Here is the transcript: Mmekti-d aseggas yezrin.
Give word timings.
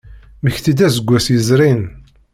Mmekti-d 0.41 0.85
aseggas 0.87 1.27
yezrin. 1.33 1.81